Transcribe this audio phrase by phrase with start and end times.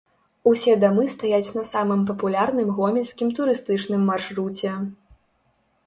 [0.51, 4.71] Усе дамы стаяць на самым папулярным гомельскім турыстычным маршруце.